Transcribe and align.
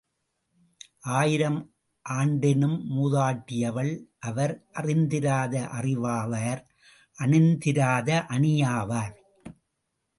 ஆயிரம் 1.17 1.59
ஆண்டெனும் 2.05 2.79
மூதாட்டியவள் 2.95 3.93
அவர் 4.19 4.53
அறிந்திராத 4.73 5.55
அறிவாவார் 5.77 6.63
அணிந்திராத 7.17 8.09
அணியாவார்! 8.29 9.15